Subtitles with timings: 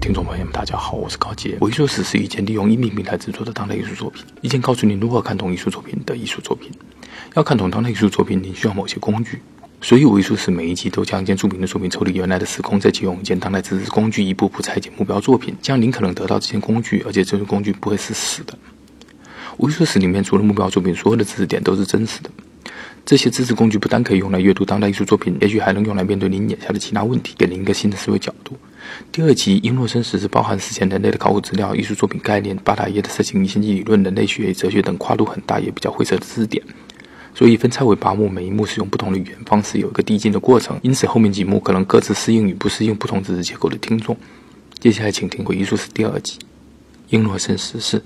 [0.00, 1.58] 听众朋友们，大家好，我是高杰。
[1.60, 6.70] 艺术史是一件利用音频平台制作的当代艺术作品，一件告诉你如何看懂艺术作品的艺术作品。
[7.34, 9.40] 要看懂当代艺术作品，你需要某些工具。
[9.80, 18.56] 所以，艺术史每一集都将一件著名的作品抽离原来的时空，再借用一件当代知识工具，一步步拆解目标作品，这样您可能得到这件工具，而且这些工具不会是死的。
[19.58, 22.30] 艺术史里面除了目标作品，所有的知识点都是真实的。
[23.04, 28.56] 这些知识工具不单可以用来阅读当代艺术作品，也许还能用来面对您眼下的其他问题，给您一个新的思维角度。
[29.10, 36.62] 第二集《英诺生死》是包含史前人类的考古资料、艺术作品概念、八大页的色情星际理论、人类学哲学等跨度很大也比较晦涩的知识点，
[37.34, 40.78] 所以分拆为八幕，每一幕使用不同的语言方式，有一个递进的过程。
[40.82, 44.16] 因此后面几幕可能各自适应与不适应不同知识结构的听众。
[44.78, 46.38] 接下来请听回艺术史第二集
[47.10, 47.98] 《英诺生死是》。